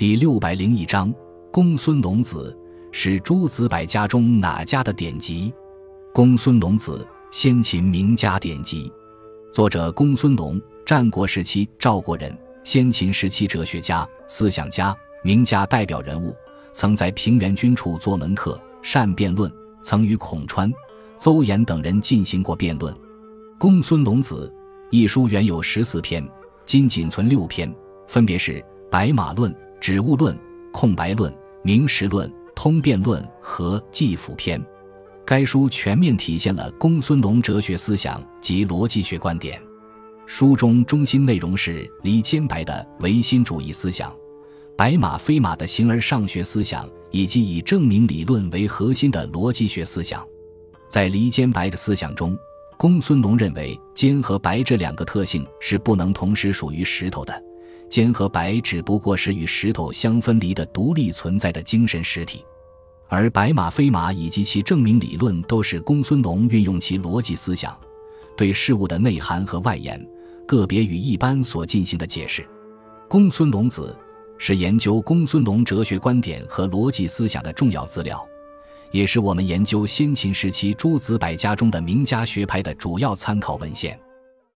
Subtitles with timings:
[0.00, 1.14] 第六百零一章，
[1.52, 2.58] 公孙龙子
[2.90, 5.52] 是诸子百家中哪家的典籍？
[6.14, 8.90] 公孙龙子，先秦名家典籍。
[9.52, 12.34] 作者公孙龙，战国时期赵国人，
[12.64, 16.34] 先秦时期哲学家、思想家、名家代表人物，
[16.72, 20.72] 曾在平原君处做门客，善辩论，曾与孔川、
[21.18, 22.90] 邹衍等人进行过辩论。
[23.58, 24.50] 《公孙龙子》
[24.88, 26.26] 一书原有十四篇，
[26.64, 27.70] 今仅存六篇，
[28.08, 28.52] 分别是
[28.90, 30.34] 《白马论》《植物论》
[30.72, 31.32] 《空白论》
[31.62, 34.60] 《明实论》《通辩论》和《纪府篇》。
[35.24, 39.60] 该书全面体现了公孙龙哲学思想及逻辑学观点。
[40.26, 44.14] 书中中心内容是离坚白的唯心主义思想，
[44.76, 50.22] 白马非马的形而上学思想，以及以证明理论为核心的逻辑学思想。
[50.88, 52.36] 在离坚白的思想中，
[52.76, 57.42] 公孙龙认为坚和白这两个特性是不能同时属于石头的，
[57.90, 62.42] 间和白只不过是与石头相分离的独立存在的精神实体。
[63.08, 67.76] 而白马非马以及其证明理论，都是公孙龙运用其逻辑思想，
[68.36, 70.00] 对事物的内涵和外延、
[70.46, 72.48] 个别与一般所进行的解释。
[73.08, 73.94] 公孙龙子
[74.38, 78.24] 是研究公孙龙哲学观点和逻辑思想的重要资料，
[78.92, 83.98] 也是我们研究先秦时期诸子百家中的名家学派的主要参考文献。